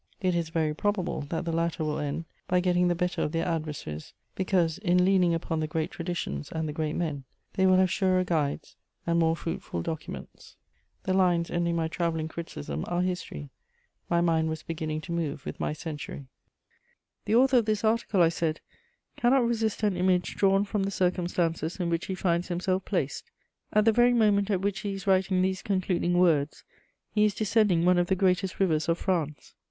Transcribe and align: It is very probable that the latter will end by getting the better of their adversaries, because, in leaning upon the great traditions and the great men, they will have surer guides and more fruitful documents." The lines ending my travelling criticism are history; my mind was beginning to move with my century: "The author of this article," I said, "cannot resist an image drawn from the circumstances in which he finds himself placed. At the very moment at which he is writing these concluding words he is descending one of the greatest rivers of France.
It 0.19 0.33
is 0.33 0.49
very 0.49 0.73
probable 0.73 1.21
that 1.29 1.45
the 1.45 1.51
latter 1.51 1.83
will 1.83 1.99
end 1.99 2.25
by 2.47 2.59
getting 2.59 2.87
the 2.87 2.95
better 2.95 3.21
of 3.21 3.33
their 3.33 3.45
adversaries, 3.47 4.15
because, 4.33 4.79
in 4.79 5.05
leaning 5.05 5.35
upon 5.35 5.59
the 5.59 5.67
great 5.67 5.91
traditions 5.91 6.51
and 6.51 6.67
the 6.67 6.73
great 6.73 6.95
men, 6.95 7.23
they 7.53 7.67
will 7.67 7.75
have 7.75 7.91
surer 7.91 8.23
guides 8.23 8.77
and 9.05 9.19
more 9.19 9.35
fruitful 9.35 9.83
documents." 9.83 10.55
The 11.03 11.13
lines 11.13 11.51
ending 11.51 11.75
my 11.75 11.87
travelling 11.87 12.29
criticism 12.29 12.83
are 12.87 13.03
history; 13.03 13.51
my 14.09 14.21
mind 14.21 14.49
was 14.49 14.63
beginning 14.63 15.01
to 15.01 15.11
move 15.11 15.45
with 15.45 15.59
my 15.59 15.71
century: 15.71 16.25
"The 17.25 17.35
author 17.35 17.57
of 17.57 17.65
this 17.65 17.83
article," 17.83 18.23
I 18.23 18.29
said, 18.29 18.59
"cannot 19.17 19.45
resist 19.45 19.83
an 19.83 19.95
image 19.95 20.35
drawn 20.35 20.65
from 20.65 20.81
the 20.81 20.89
circumstances 20.89 21.75
in 21.79 21.91
which 21.91 22.07
he 22.07 22.15
finds 22.15 22.47
himself 22.47 22.85
placed. 22.85 23.29
At 23.71 23.85
the 23.85 23.91
very 23.93 24.13
moment 24.15 24.49
at 24.49 24.61
which 24.61 24.79
he 24.79 24.93
is 24.93 25.05
writing 25.05 25.43
these 25.43 25.61
concluding 25.61 26.17
words 26.17 26.63
he 27.11 27.23
is 27.23 27.35
descending 27.35 27.85
one 27.85 27.99
of 27.99 28.07
the 28.07 28.15
greatest 28.15 28.59
rivers 28.59 28.89
of 28.89 28.97
France. 28.97 29.53